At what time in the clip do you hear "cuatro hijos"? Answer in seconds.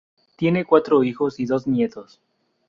0.65-1.39